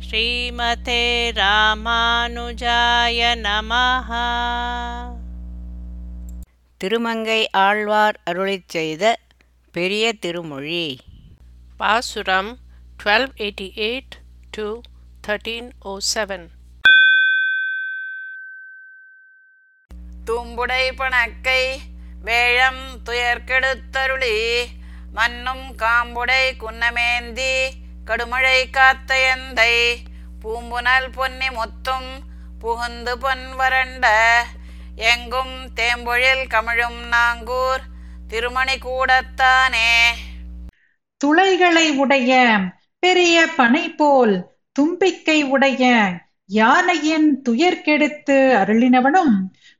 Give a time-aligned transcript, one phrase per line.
[0.00, 4.10] ஸ்ரீமதே ராமானுஜாய நமஹ.
[6.80, 9.18] திருமங்கை ஆழ்வார் அருளிச் செய்த
[9.72, 11.00] பெரிய திருமொழி.
[11.76, 12.58] பாசுரம்
[13.04, 14.12] 1288
[14.52, 14.82] to
[15.22, 16.50] 1307
[20.26, 21.80] தும்புடை பணக்கை
[22.20, 24.36] வேழம் துயர்கெடுத்தருளி
[25.12, 27.52] மன்னும் காம்புடை குன்னமேந்தி
[28.06, 29.96] கடுமழை காத்த எந்தை.
[30.40, 32.10] பூம்புனல் பொன்னி முத்தும்
[32.58, 34.06] புகுந்து பொன் வறண்ட.
[34.96, 37.82] எங்கும் தேம்பொழில் கமிழும் நாங்கூர்
[38.28, 39.90] திருமணி கூடத்தானே.
[41.16, 42.58] துளைகளை உடைய
[42.98, 46.08] பெரிய பனை போல் தும்பிக்கை உடைய
[46.46, 49.34] யானையின் துயர் கெடுத்து அருளினவனும்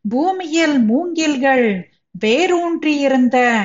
[0.09, 1.91] பூமியில் மூங்கில்கள்
[2.25, 3.61] வேரூன்றியிருந்த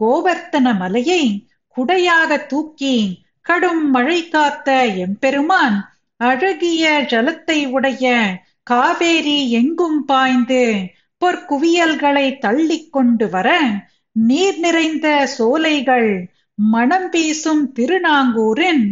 [0.00, 5.76] கோவர்த்தன மலையை குடையாக தூக்கி கடும் மழை காத்த எம்பெருமான்
[6.20, 8.06] அழகிய ஜலத்தை உடைய
[8.62, 10.62] காவேரி எங்கும் பாய்ந்து
[11.22, 13.48] பொற்குவியல்களை தள்ளி கொண்டு வர
[14.16, 16.10] நீர் நிறைந்த சோலைகள்
[16.54, 18.84] மணம் வீசும் திருநாங்கூரின்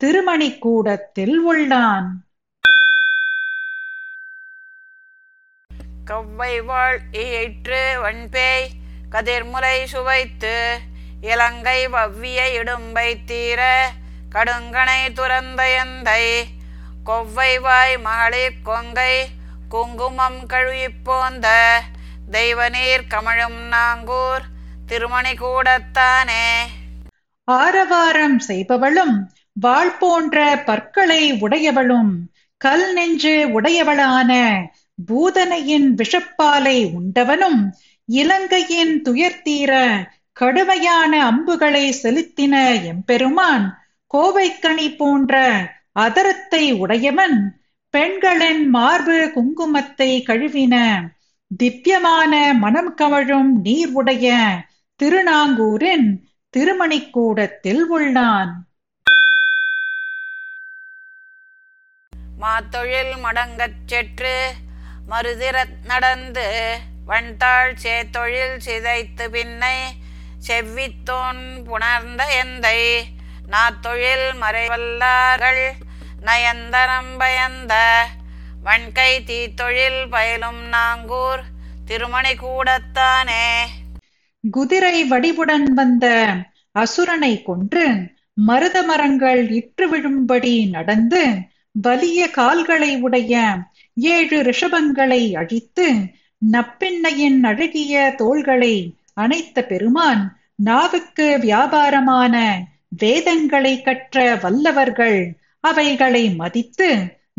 [0.00, 2.08] திருமணிக்கூடத்தில் உள்ளான்.
[6.06, 8.66] கவ்வை வாழ் ஈற்று வன்பேய்
[9.10, 10.56] கதிர்முலை சுவைத்து
[11.22, 13.60] இலங்கை வவ்விய இடும்பை தீர
[14.34, 16.24] கடுங்கணை துறந்த எந்தை
[17.04, 19.28] கொவ்வை வாய் மகளிர் கொங்கை
[19.68, 21.46] குங்குமம் கழுவிப்போந்த
[22.30, 24.42] தெய்வநீர் கமழும் நாங்கூர்
[24.86, 26.44] திருமணி கூடத்தானே.
[27.44, 29.16] ஆரவாரம் செய்பவளும்
[29.52, 32.12] வாள் போன்ற பற்களை உடையவளும்
[32.56, 34.32] கல் நெஞ்சு உடையவளான
[35.08, 37.72] பூதனையின் விஷப்பாலை உண்டவனும்
[38.04, 39.72] இலங்கையின் துயர்த்தீர
[40.32, 43.81] கடுமையான அம்புகளை செலுத்தின எம்பெருமான்
[44.12, 45.34] கோவைக்கணி போன்ற
[46.00, 47.38] அதரத்தை உடையவன்
[47.94, 50.74] பெண்களின் மார்பு குங்குமத்தை கழுவின
[51.50, 54.36] திவ்யமான மனம் கவழும் நீர் உடைய
[55.00, 56.06] திருநாங்கூரின்
[56.56, 58.52] திருமணிக்கூடத்தில் உள்ளான்.
[62.40, 64.36] மாத்தொழில் மடங்கச் செற்று
[65.10, 66.46] மறுதிறத் நடந்து
[67.06, 69.76] வண்தாள் சேத்தொழில் சிதைத்து பின்னை
[70.48, 72.78] செவ்வித்தோன் புணர்ந்த எந்தை
[73.48, 75.62] நாத்தொழில் மறைவல்லார்கள்
[76.24, 77.74] நயந்தரம் பயந்த
[78.62, 81.42] வன்கை தீத்தொழில் பயிலும் நாங்கூர்
[81.84, 83.46] திருமணி கூடத்தானே
[84.44, 86.06] குதிரை வடிவுடன் வந்த
[86.74, 87.84] அசுரனை கொன்று
[88.40, 91.22] மருத மரங்கள் இற்று விழும்படி நடந்து
[91.78, 93.34] வலிய கால்களை உடைய
[93.96, 95.86] ஏழு ரிஷபங்களை அழித்து
[96.42, 98.74] நப்பிண்ணையின் அழகிய தோள்களை
[99.14, 100.22] அணைத்த பெருமான்
[100.64, 102.34] நாவுக்கு வியாபாரமான
[102.98, 106.88] வேதங்களை கற்ற வல்லவர்கள் அவைகளை மதித்து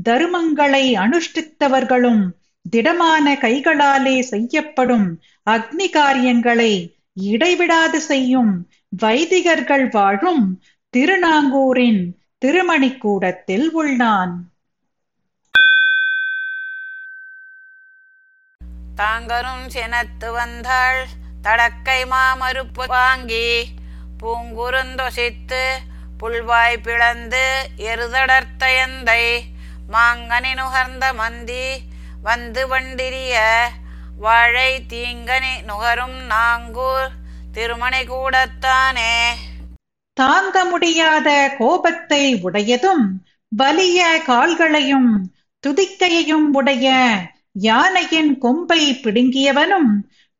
[0.09, 2.29] தருமங்களை அனுஷ்டித்தவர்களும்
[2.69, 8.67] திடமான கைகளாலே செய்யப்படும் அக்னி காரியங்களை இடைவிடாது செய்யும்
[9.01, 12.15] வைதிகர்கள் வாழும் திருநாங்கூரின்
[12.45, 14.33] திருமணிக்கூடத்தில் உள்ளான்.
[18.95, 21.07] தாங்கரும் சினத்து வந்தாள்
[21.41, 23.47] தடக்கை மாமறுப்பு வாங்கி
[24.23, 25.63] பூங்குறுந்தொசித்து
[26.19, 27.45] புல்வாய் பிளந்து
[27.77, 29.23] எருதடர்த்தயந்தை
[29.93, 31.65] மாங்கனி நுகர்ந்த மந்தி
[32.21, 33.39] வந்து வண்டிரிய
[34.17, 37.09] வாழை தீங்கனி நுகரும் நாங்கூர்
[37.51, 39.13] திருமணி கூடத்தானே.
[40.17, 43.05] தாங்க முடியாத கோபத்தை உடையதும்
[43.51, 45.11] வலிய கால்களையும்
[45.63, 46.87] துதிக்கையையும் உடைய
[47.61, 49.91] யானையின் கொம்பை பிடுங்கியவனும்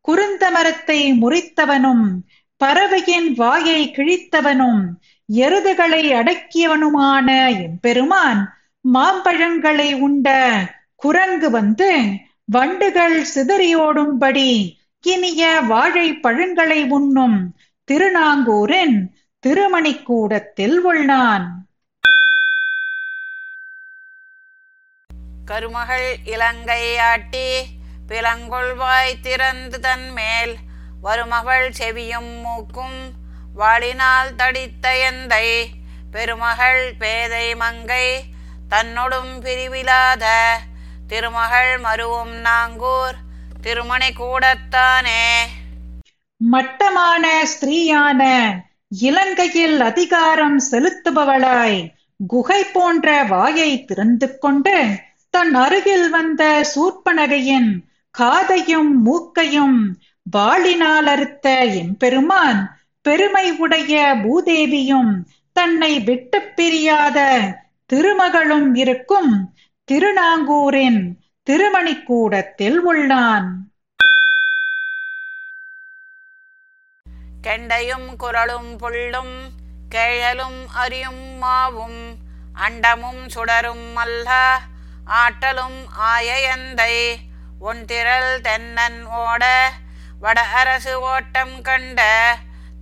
[0.06, 2.06] குருந்த மரத்தை முறித்தவனும்
[2.63, 4.84] பறவையின் வாயை கிழித்தவனும்
[5.29, 7.28] எருதுகளை அடக்கியவனுமான
[7.59, 8.41] எம்பெருமான்
[8.94, 10.28] மாம்பழங்களை உண்ட
[10.96, 11.91] குரங்கு வந்து
[12.46, 17.56] வண்டுகள் சிதறியோடும்படி இனிய வாழை பழங்களை உண்ணும்
[17.91, 19.12] திருநாங்கூரின்
[19.47, 21.47] திருமணிக்கூடத்தில் உள்ளான்.
[25.45, 27.48] கருமகள் இலங்கை ஆட்டி
[28.07, 30.56] பிலங்கொள்வாய் திறந்து தன்மேல்
[31.04, 33.00] வருமகள் செவியும் மூக்கும்
[33.60, 35.48] வாளினால் தடித்த எந்தை.
[36.12, 38.08] பெருமகள் பேதை மங்கை
[38.70, 40.24] தன்னொடும் பிரிவிலாத.
[41.08, 43.18] திருமகள் மருவும் நாங்கூர்
[43.62, 45.26] திருமணி கூடத்தானே.
[46.38, 48.22] மட்டமான ஸ்திரீயான
[48.88, 51.92] இலங்கையில் அதிகாரம் செலுத்துபவளாய்
[52.28, 54.78] குகை போன்ற வாயை திறந்து கொண்டு
[55.30, 56.44] தன் அருகில் வந்த
[56.76, 57.72] சூர்ப்பனகையின்
[58.20, 59.80] காதையும் மூக்கையும்
[60.31, 65.24] வாளினால் அறுத்த எம்பெருமான் பெருமை உடைய பூதேவியும்
[65.54, 67.20] தன்னை விட்டுப் பிரியாத
[67.94, 69.56] திருமகளும் இருக்கும்
[69.92, 73.50] திருநாங்கூரின் திருமணிக்கூடத்தில் உள்ளான்.
[77.48, 79.36] கெண்டையும் குரலும் புள்ளும்
[79.90, 82.02] கேழலும் அரியும் மாவும்
[82.56, 84.60] அண்டமும் சுடரும் அல்ல
[85.06, 87.16] ஆற்றலும் ஆயயந்தை
[87.62, 89.72] ஒன்திரள் தென்னன் ஓட
[90.24, 92.02] வட அரசு ஓட்டம் கண்ட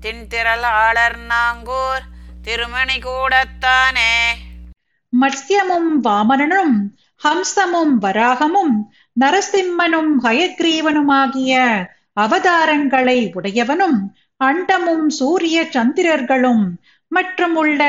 [0.02, 2.04] தின்திரளாளர் நாங்கூர்
[2.42, 4.14] திருமணி கூடத்தானே.
[5.14, 6.76] மத்யமும் வாமனனும்
[7.22, 8.76] ஹம்சமும் வராகமும்
[9.18, 11.54] நரசிம்மனும் ஹயக்ரீவனுமாகிய
[12.16, 14.00] அவதாரங்களை உடையவனும்
[14.42, 16.64] அண்டமும் சூரிய சந்திரர்களும்
[17.12, 17.82] மற்றும் உள்ள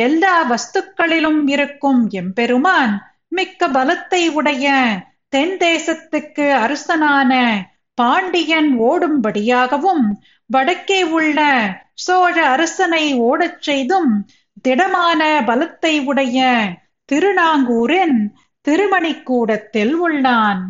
[0.00, 2.94] எல்லா வஸ்துக்களிலும் இருக்கும் எம்பெருமான்
[3.28, 4.66] மிக்க பலத்தை உடைய
[5.28, 7.32] தென் தேசத்துக்கு அரசனான
[7.94, 10.04] பாண்டியன் ஓடும்படியாகவும்
[10.46, 11.38] வடக்கே உள்ள
[11.94, 14.26] சோழ அரசனை ஓடச் செய்தும்
[14.62, 16.38] திடமான பலத்தை உடைய
[17.04, 18.18] திருநாங்கூரின்
[18.68, 20.62] திருமணிக்கூடத்தில் உள்ளான்.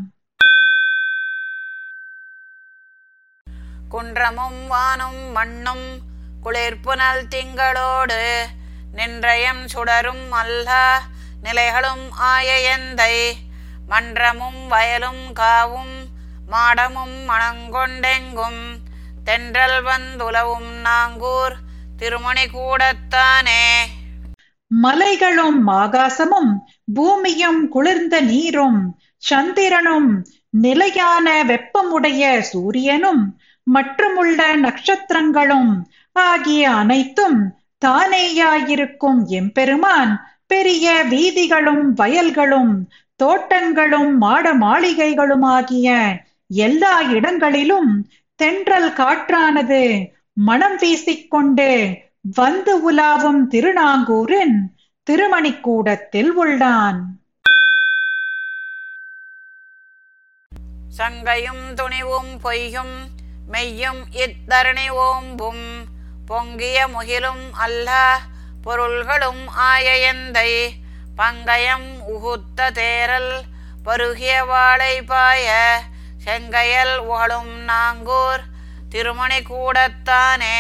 [3.91, 5.87] குன்றமும் வானும் மண்ணும்
[6.43, 8.23] குளிர்புனல் திங்களோடு
[8.97, 10.99] நின்றயம் சுடரும் அல்ல
[11.43, 13.15] நிலைகளும் ஆயயந்தை
[13.89, 16.02] மன்றமும் வயலும் காவும்
[16.53, 18.63] மாடமும் மணங்கொண்டெங்கும்.
[19.25, 21.57] தென்றல் வந்துலவும் நாங்கூர்
[21.97, 23.65] திருமணி கூடத்தானே.
[24.67, 26.53] மலைகளும் ஆகாசமும்
[26.95, 35.73] பூமியும் குளிர்ந்த நீரும் சந்திரனும் நிலையான வெப்பமுடைய சூரியனும் மற்றுமுள்ள நட்சத்திரங்களும்
[36.13, 37.39] ஆகிய அனைத்தும்
[37.87, 40.13] தானேயாயிருக்கும் எம்பெருமான்.
[40.47, 42.73] பெரிய வீதிகளும் வயல்களும்
[43.17, 45.89] தோட்டங்களும் மாட மாளிகைகளுமாகிய
[46.55, 47.91] எல்லா இடங்களிலும்
[48.37, 51.99] தென்றல் காற்றானது மனம் வீசிக்கொண்டு
[52.35, 54.57] வந்து உலாவும் திருநாங்கூரின்
[55.11, 57.01] திருமணிக்கூடத்தில் உள்ளான்.
[60.97, 62.97] சங்கையும் துணிவும் பொய்யும்
[63.49, 65.65] மெய்யும் இத்தரணி ஓம்பும்
[66.27, 68.19] பொங்கிய முகிலும் அல்ல
[68.63, 70.51] பொருள்களும் ஆயயந்தை
[71.17, 73.33] பங்கயம் உகுத்த தேரல்
[73.85, 75.49] பருகிய வாழை பாய
[76.25, 78.43] செங்கையல் உகழும் நாங்கூர்
[78.91, 80.59] திருமணி கூடத்தானே.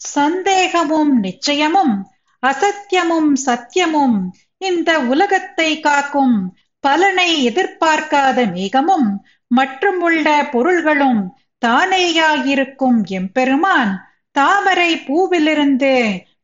[0.00, 1.94] சந்தேகமும் நிச்சயமும்
[2.42, 4.16] அசத்தியமும் சத்தியமும்
[4.58, 6.36] இந்த உலகத்தை காக்கும்
[6.84, 9.08] பலனை எதிர்பார்க்காத மேகமும்
[9.50, 11.20] மற்றும் உள்ள பொருள்களும்
[11.66, 13.92] தானேயாயிருக்கும் எம்பெருமான்.
[14.32, 15.94] தாமரை பூவிலிருந்து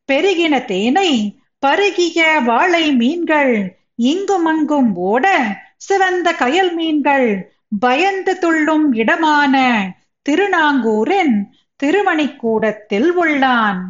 [0.09, 1.11] பெருகின தேனை
[1.59, 3.55] பருகிய வாழை மீன்கள்
[4.03, 5.27] இங்குமங்கும் ஓட
[5.77, 7.29] சிவந்த கயல் மீன்கள்
[7.79, 9.85] பயந்து துள்ளும் இடமான
[10.23, 13.81] திருநாங்கூரின் திருமணிக்கூடத்தில் உள்ளான்.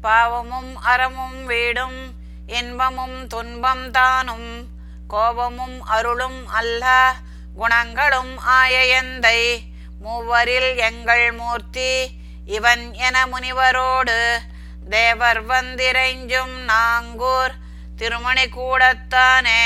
[0.00, 2.10] பாவமும் அறமும் வீடும்
[2.46, 4.64] இன்பமும் துன்பம் தானும்.
[5.08, 7.14] கோபமும் அருளும் அல்ல
[7.54, 9.58] குணங்களும் ஆயயந்தை
[10.00, 12.10] மூவரில் எங்கள் மூர்த்தி
[12.46, 14.38] இவன் என முனிவரோடு.
[14.88, 17.52] தேவர் வந்திரைஞ்சும் நாங்கூர்
[18.00, 19.60] திருமணி கூடத்தானே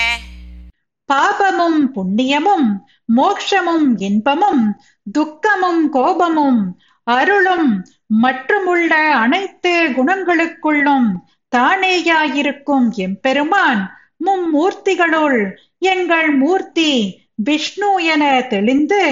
[1.08, 2.68] பாபமும் புண்ணியமும்
[3.16, 4.80] மோக்ஷமும் இன்பமும்
[5.18, 6.60] துக்கமும் கோபமும்
[7.06, 7.70] அருளும்
[8.06, 11.08] மற்றுமுள்ள அனைத்து குணங்களுக்குள்ளும்
[11.56, 13.82] தானேயாயிருக்கும் எம்பெருமான்
[14.26, 15.40] மும்மூர்த்திகளுள்.
[15.78, 16.92] எங்கள் மூர்த்தி
[17.34, 19.02] விஷ்ணு என தெளிந்து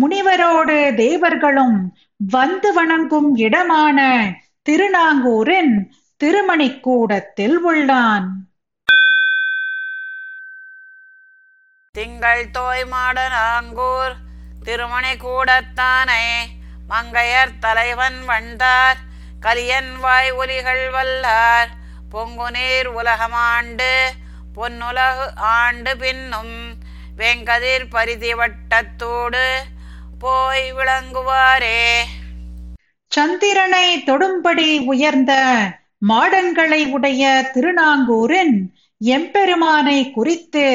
[0.00, 1.78] முனிவரோடு தேவர்களும்
[2.32, 3.98] வந்து வணங்கும் இடமான
[4.62, 5.74] திருநாங்கூரின்
[6.24, 8.26] திருமணிக்கூடத்தில் உள்ளான்.
[11.96, 14.14] திங்கள் தோய்மாட நாங்கூர்
[14.64, 16.24] திருமணி கூடத்தானே.
[16.88, 18.96] மங்கையர் தலைவன் வந்தார்.
[19.40, 21.70] கலியன் வாய் ஒலிகள் வல்லார்.
[22.12, 23.92] பொங்குநீர் உலகமாண்டு
[24.56, 26.74] பொன்னுலகு ஆண்டு பின்னும்
[27.16, 29.46] வெங்கதிர் பரிதி வட்டத்தோடு
[30.18, 32.02] போய் விளங்குவாரே.
[33.08, 35.32] சந்திரனை தொடும்படி உயர்ந்த
[36.08, 38.56] மாடங்களை உடைய திருநாங்கூரின்
[38.98, 40.66] எம்பெருமானை குறித்து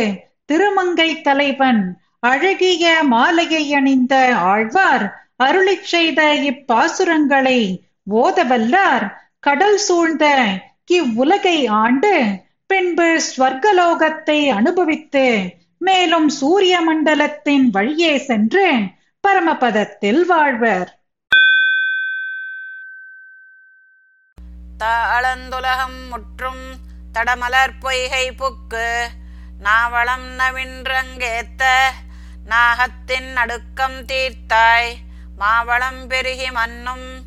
[0.46, 5.06] திருமங்கை தலைவன் அழகிய மாலையை அணிந்த ஆழ்வார்
[5.44, 7.78] அருளிச் செய்த இப்பாசுரங்களை
[8.12, 9.06] ஓதவல்லார்.
[9.40, 10.26] கடல் சூழ்ந்த
[10.88, 12.14] இவ்வுலகை ஆண்டு
[12.68, 15.26] பின்பு ஸ்வர்கலோகத்தை அனுபவித்து
[15.78, 18.68] மேலும் சூரிய மண்டலத்தின் வழியே சென்று
[19.28, 20.92] பரமபதத்தில் வாழ்வர்.
[24.80, 26.64] தாளந்துலகம் முற்றும்
[27.14, 28.88] தடமலர் பொய்கை புக்கு.
[29.62, 31.63] நாவளம் நவின்றங்கேத்த
[32.50, 34.94] நாகத்தின் நடுக்கம் தீர்த்தாய்.
[35.38, 37.22] மாவளம் பெருகி மன்னும்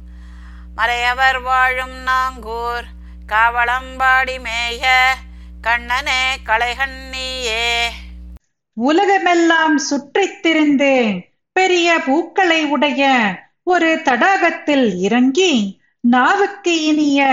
[0.77, 2.85] மறையவர் வாழும் நாங்கூர்.
[3.27, 4.87] காவளம்பாடி மேய
[5.61, 7.89] கண்ணனே களைகண்ணியே
[8.73, 11.21] உலகமெல்லாம் சுற்றித் திரிந்தேன்.
[11.53, 13.03] பெரிய பூக்களை உடைய
[13.63, 17.27] ஒரு தடாகத்தில் இறங்கி நாவுக்கு இனிய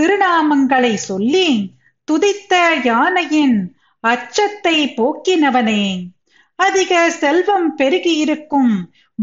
[0.00, 1.72] திருநாமங்களை சொல்லி
[2.12, 3.75] துதித்த யானையின்
[4.06, 5.84] அச்சத்தை போக்கினவனே.
[6.56, 8.74] அதிக செல்வம் பெருகியிருக்கும்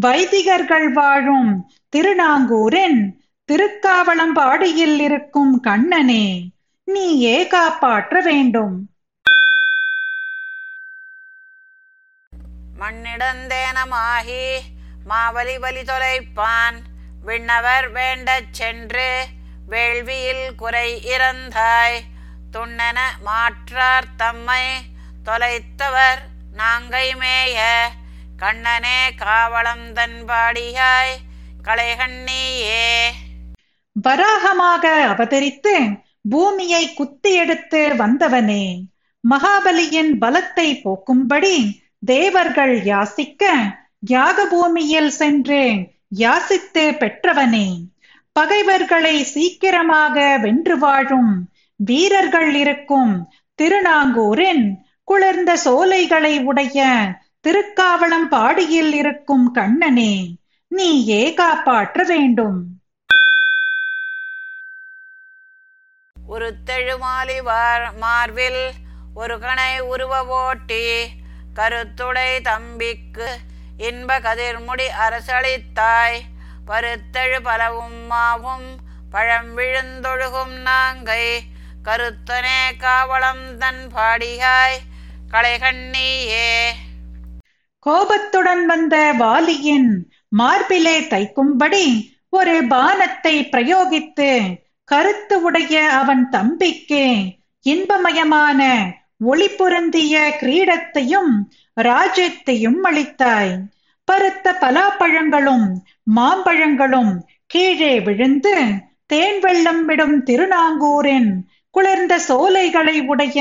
[0.01, 1.51] வைதிகர்கள் வாழும்
[1.89, 2.99] திருநாங்கூரின்
[3.49, 6.25] திருக்காவளம்பாடியில் இருக்கும் கண்ணனே
[6.87, 8.75] நீயே காப்பாற்ற வேண்டும்?
[12.79, 14.45] மண்ணிடந்தேனமாகி
[15.05, 16.79] மாவலி வலி தொலைப்பான்.
[17.21, 19.25] விண்ணவர் வேண்டச் சென்று
[19.69, 21.99] வேள்வியில் குறை இறந்தாய்.
[22.53, 24.65] துண்ணென மாற்றார் தம்மை.
[25.25, 26.21] தொலைத்தவர்
[26.57, 27.59] நாங்கை மேய.
[28.37, 31.13] கண்ணனே காவலம் தன்பாடியாய்
[31.63, 32.87] கலைகண்ணியே
[33.91, 38.83] வராகமாக அவதரித்து பூமியை குத்தி எடுத்து வந்தவனே.
[39.29, 43.43] மகாபலியின் பலத்தை போக்கும்படி தேவர்கள் யாசிக்க
[43.99, 45.63] யாக பூமியில் சென்று
[46.17, 47.67] யாசித்து பெற்றவனே.
[48.31, 51.52] பகைவர்களை சீக்கிரமாக வென்று வாழும்
[51.89, 53.13] வீரர்கள் இருக்கும்
[53.59, 54.65] திருநாங்கூரின்
[55.03, 56.79] குளிர்ந்த சோலைகளை உடைய
[57.45, 60.13] திருக்காவளம் பாடியில் இருக்கும் கண்ணனே
[60.71, 62.59] நீயே காப்பாற்ற வேண்டும்.
[66.27, 67.37] ஒரு தெழுமாலி
[67.99, 68.63] மார்பில்
[69.13, 70.85] ஒரு கணை உருவ ஓட்டி
[71.55, 73.27] கருத்துடை தம்பிக்கு
[73.77, 76.19] இன்ப கதிர்முடி அரசளித்தாய்.
[76.67, 78.69] பருத்தெழு பலவும் மாவும்
[79.11, 81.25] பழம் விழுந்தொழுகும் நாங்கை
[81.87, 84.77] கருத்தனே காவலம் தன் பாடியாய்
[85.31, 86.51] களைகண்ணியே.
[87.79, 89.89] கோபத்துடன் வந்த வாலியின்
[90.27, 91.85] மார்பிலே தைக்கும்படி
[92.29, 94.29] ஒரு பானத்தை பிரயோகித்து
[94.83, 97.03] கருத்து உடைய அவன் தம்பிக்கு
[97.65, 98.61] இன்பமயமான
[99.19, 101.33] ஒளி பொருந்திய கிரீடத்தையும்
[101.81, 103.53] ராஜ்யத்தையும் அளித்தாய்.
[104.07, 105.67] பருத்த பலாப்பழங்களும்
[106.15, 107.13] மாம்பழங்களும்
[107.45, 108.55] கீழே விழுந்து
[109.05, 111.31] தேன் வெள்ளம் விடும் திருநாங்கூரின்
[111.75, 113.37] குளிர்ந்த சோலைகளை உடைய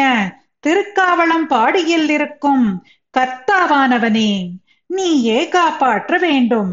[0.67, 2.85] திருக்காவளம் பாடியில் இருக்கும்
[3.19, 4.31] கர்த்தாவானவனே
[4.87, 6.71] நீயே காப்பாற்ற வேண்டும்.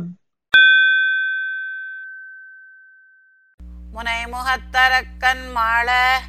[3.91, 6.19] முனை முகத்தரக்கன் மாள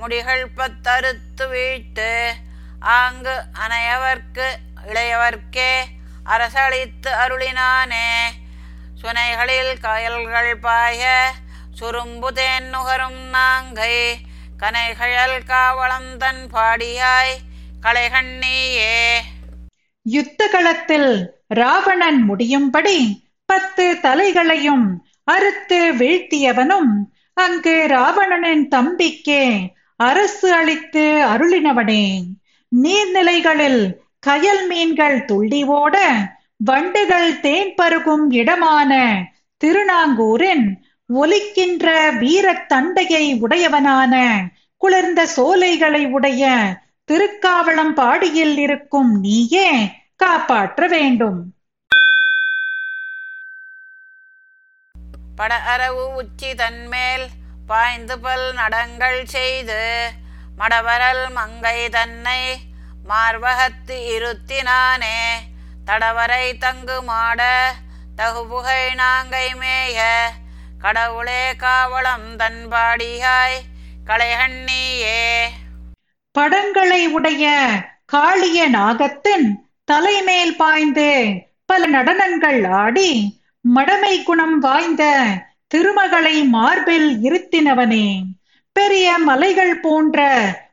[0.00, 2.34] முடிகள் பத்தறுத்து வீட்டு
[2.80, 4.48] ஆங்கு அனையவர்க்கு
[4.86, 5.72] இளையவர்க்கே
[6.26, 8.08] அரசளித்து அருளினானே.
[9.02, 11.32] சுனைகளில் கயல்கள் பாய
[11.72, 13.96] சுரும்பு தேன் நுகரும் நாங்கை
[14.60, 17.34] கனைகழல் காவளம் தன் பாடியாய்
[17.82, 19.18] களைகண்ணியே
[20.02, 24.86] யுத்த களத்தில் ராவணன் முடியும்படி பத்து தலைகளையும்
[25.24, 26.92] அறுத்து வீழ்த்தியவனும்
[27.34, 32.22] அங்கு ராவணனின் தம்பிக்கே அரசு அளித்து அருளினவனே.
[32.82, 33.82] நீர்நிலைகளில்
[34.26, 35.96] கயல் மீன்கள் துள்ளி ஓட
[36.56, 38.92] வண்டுகள் தேன் பருகும் இடமான
[39.56, 40.66] திருநாங்கூரின்
[41.14, 41.86] ஒலிக்கின்ற
[42.18, 44.14] வீரத் தண்டையை உடையவனான
[44.76, 46.44] குளிர்ந்த சோலைகளை உடைய
[47.08, 49.70] திருக்காவளம் பாடியில் இருக்கும் நீயே
[50.16, 51.52] காப்பாற்ற வேண்டும்.
[55.36, 57.28] பட அரவு உச்சி தன்மேல்
[57.66, 60.10] பாய்ந்து பல் நடங்கள் செய்து
[60.58, 62.42] மடவரல் மங்கை தன்னை
[63.08, 65.18] மார்வகத்து இருத்தினானே
[65.86, 67.40] தடவரை தங்கு மாட
[68.16, 70.00] தகுபுகை நாங்கை மேய
[70.80, 73.58] கடவுளே காவலம் தன்பாடியாய்
[74.06, 75.48] களைகண்ணியே
[76.32, 77.58] படங்களை உடைய
[78.06, 83.40] காளிய நாகத்தின் தலைமேல் பாய்ந்து பல நடனங்கள் ஆடி
[83.74, 85.22] மடமை குணம் வாய்ந்த
[85.68, 88.22] திருமகளை மார்பில் இருத்தினவனே.
[88.72, 90.28] பெரிய மலைகள் போன்ற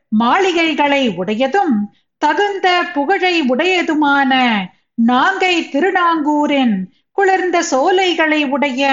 [0.08, 1.76] மாளிகைகளை உடையதும்
[2.18, 4.32] தகுந்த புகழை உடையதுமான
[5.06, 8.92] நாங்கை திருநாங்கூரின் குளிர்ந்த சோலைகளை உடைய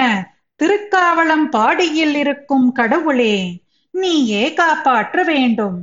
[0.60, 3.34] திருக்காவளம் பாடியில் இருக்கும் கடவுளே
[3.94, 5.78] நீயே காப்பாற்ற வேண்டும்.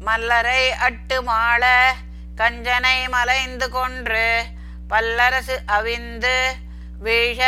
[0.00, 1.62] மல்லரை அட்டு மாள
[2.34, 4.26] கஞ்சனை மலைந்து கொன்று
[4.88, 6.36] பல்லரசு அவிந்து
[6.98, 7.40] வீழ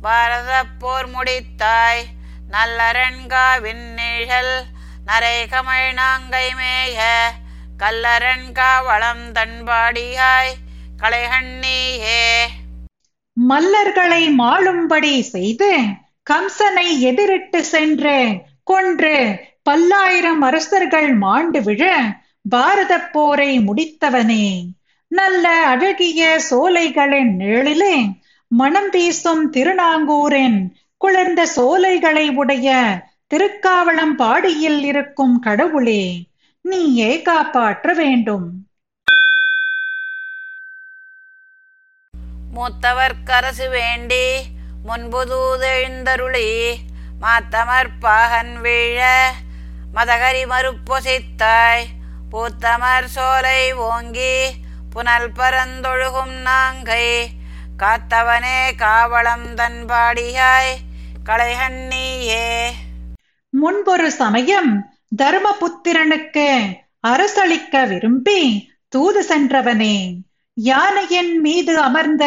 [0.00, 2.02] பாரத போர் முடித்தாய்
[2.50, 4.54] நல்லரண்காவின் நிழல்
[5.04, 6.98] நரை கமழ் நாங்கை மேய
[7.76, 10.52] கல்லரண்கா வளம் தன்பாடியாய்
[11.02, 12.22] களைகண்ணியே
[13.36, 15.70] மல்லர்களை மாளும்படி செய்து
[16.30, 18.18] கம்சனை எதிரிட்டு சென்று
[18.64, 19.16] கொன்று
[19.62, 21.82] பல்லாயிரம் அரசர்கள் மாண்டு விழ
[22.48, 24.46] பாரத போரை முடித்தவனே.
[25.08, 27.96] நல்ல அழகிய சோலைகளின் நிழலிலே
[28.50, 30.58] மணம் வீசும் திருநாங்கூரின்
[30.96, 32.68] குளிர்ந்த சோலைகளை உடைய
[33.34, 36.04] திருக்காவளம் பாடியில் இருக்கும் கடவுளே
[36.64, 38.46] நீயே காப்பாற்ற வேண்டும்.
[42.54, 44.42] மூத்தவர்க்கரசு வேண்டி
[44.88, 46.74] முன்புதூதெழுந்தருளி
[47.20, 49.30] மாத்தமர் பாகன் வீழ
[49.94, 51.84] மதகரி மறுப்பொசைத்தாய்.
[52.32, 54.50] பூத்தமர் சோலை ஓங்கி
[54.90, 57.26] புனல் பரந்தொழுகும் நாங்கை.
[57.78, 60.74] காத்தவனே காவளம் தன்பாடியாய்
[61.24, 62.70] களைகண்ணீயே.
[63.48, 64.92] முன்பொரு சமயம்
[65.22, 66.76] தர்மபுத்திரனுக்கு
[67.08, 69.96] அரசளிக்க விரும்பி தூது சென்றவனே.
[70.56, 72.24] யானையின் மீது அமர்ந்த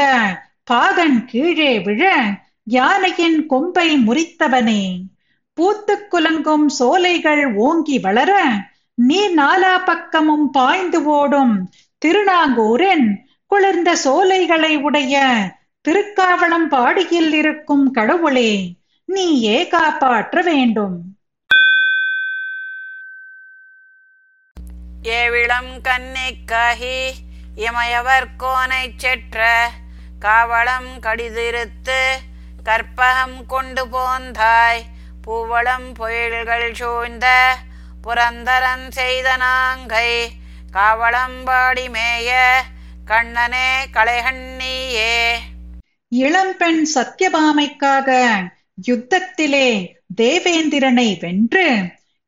[0.63, 2.13] பாகன் கீழே விழ
[2.63, 5.01] யானையின் கொம்பை முறித்தவனே.
[5.53, 8.31] பூத்துக் குலங்கும் சோலைகள் ஓங்கி வளர
[8.93, 13.07] நீ நாலா பக்கமும் பாய்ந்து ஓடும் திருநாங்கூரின்
[13.47, 15.15] குளிர்ந்த சோலைகளை உடைய
[15.85, 18.73] திருக்காவளம் பாடியில் இருக்கும் கடவுளே
[19.05, 20.97] நீயே காப்பாற்ற வேண்டும்.
[25.03, 25.73] ஏவிளம்
[26.51, 26.97] காஹி
[27.57, 29.39] இமயவர் கோனைச் செற்ற
[30.19, 31.99] காவளம் கடிதிருத்து
[32.63, 34.81] கற்பகம் கொண்டு போந்தாய்.
[35.27, 37.27] பூவளம் பொயில்கள் சூழ்ந்த
[38.01, 40.09] புரந்தரன் செய்த நாங்கை
[40.73, 42.31] காவளம்பாடி மேய
[43.05, 45.15] கண்ணனே கலைகண்ணியே
[46.11, 48.09] இளம்பெண் சத்யபாமைக்காக
[48.87, 49.69] யுத்தத்திலே
[50.15, 51.67] தேவேந்திரனை வென்று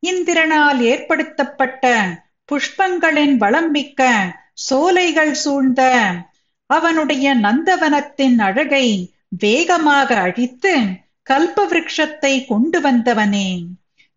[0.02, 1.84] இந்திரனால் ஏற்படுத்தப்பட்ட
[2.52, 4.02] புஷ்பங்களின் வளம் மிக்க
[4.58, 5.82] சோலைகள் சூழ்ந்த
[6.70, 8.86] அவனுடைய நந்தவனத்தின் அழகை
[9.38, 10.72] வேகமாக அழித்து
[11.30, 13.50] கல்ப விருட்சத்தை கொண்டு வந்தவனே.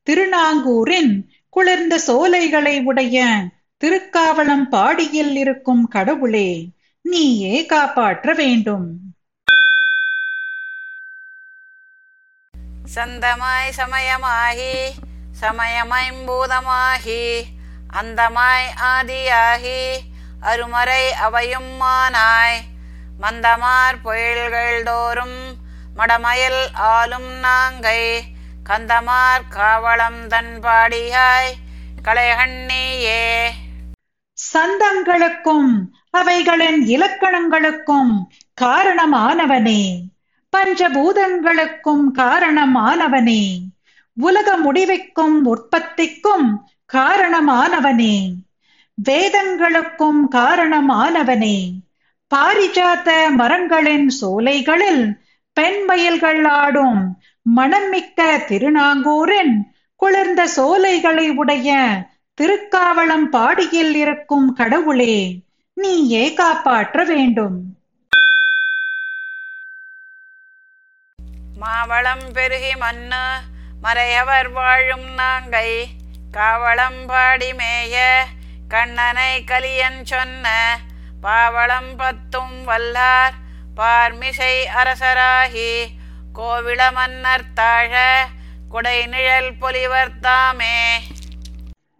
[0.08, 1.14] திருநாங்கூரின்
[1.50, 3.26] குளிர்ந்த சோலைகளை உடைய
[3.82, 6.50] திருக்காவளம் பாடியில் இருக்கும் கடவுளே
[7.06, 8.88] நீயே காப்பாற்ற வேண்டும்.
[12.96, 14.76] சந்தமாய் சமயமாகி
[15.42, 17.24] சமயமைம்பூதமாகி
[17.94, 19.82] அந்தமாய் ஆதியாகி
[20.42, 22.60] அருமறை அவையும் மானாய்
[23.22, 25.56] மந்தமார் பொயில்கள் தோறும்
[25.98, 28.22] மடமயல் ஆளும் நாங்கை.
[28.70, 31.52] கந்தமார் காவளம் தன்பாடியாய்
[32.04, 33.48] கலைகண்ணியே.
[34.54, 38.28] சந்தங்களுக்கும் அவைகளின் இலக்கணங்களுக்கும்
[38.62, 40.02] காரணமானவனே.
[40.58, 43.62] பஞ்சபூதங்களுக்கும் காரணமானவனே.
[44.14, 48.32] உலக முடிவுக்கும் உற்பத்திக்கும் காரணமானவனே.
[49.10, 51.58] வேதங்களுக்கும் காரணமானவனே.
[52.32, 55.04] பாரிஜாத மரங்களின் சோலைகளில்
[55.58, 57.22] பெண்மயில்கள் ஆடும்
[57.56, 59.54] மணமிக்க திருநாங்கூரின்
[59.96, 61.70] குளிர்ந்த சோலைகளை உடைய
[62.38, 65.42] திருக்காவளம் பாடியில் இருக்கும் கடவுளே
[65.74, 67.58] நீயே காப்பாற்ற வேண்டும்.
[71.58, 73.24] மாவளம் பெருகி மண்ணு
[73.84, 75.70] மறையவர் வாழும் நாங்கை
[76.32, 77.96] காவளம் பாடி மேய
[78.72, 80.48] கண்ணனை கலியன் சொன்ன
[81.22, 83.36] பாவளம் பத்தும் வல்லார்
[83.76, 85.72] பார்மிசை அரசராகி
[86.34, 87.94] கோவில மன்னர் தாழ
[88.70, 90.78] குடை நிழல் பொலிவர் தாமே.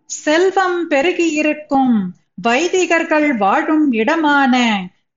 [0.10, 1.96] செல்வம் பெருகியிருக்கும்
[2.42, 4.56] வைதிகர்கள் வாழும் இடமான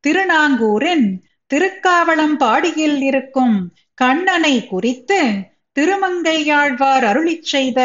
[0.04, 1.06] திருநாங்கூரின்
[1.50, 3.56] திருக்காவளம் பாடியில் இருக்கும்
[3.98, 5.20] கண்ணனை குறித்து
[5.76, 7.80] திருமங்கையாழ்வார் அருளிச் செய்த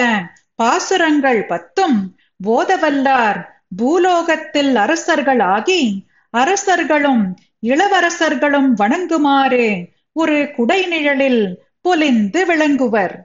[0.56, 1.98] பாசுரங்கள் பத்தும்
[2.40, 3.40] போதவல்லார்
[3.78, 13.16] பூலோகத்தில் அரசர்களாகி அரசர்களும் இளவரசர்களும் வணங்குமாறு ஒரு குடைநிழலில் பொலிந்து விளங்குவர்.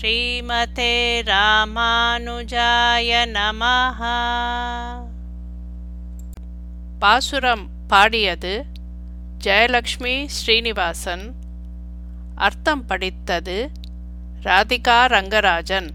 [0.00, 4.00] ஸ்ரீமதே ராமானுஜாய நமஹ.
[6.98, 8.64] பாசுரம் பாடியது
[9.44, 11.32] ஜெயலக்ஷ்மி ஸ்ரீனிவாசன்.
[12.34, 13.70] அர்த்தம் படித்தது
[14.42, 15.88] ராதிகா ரங்கராஜன்.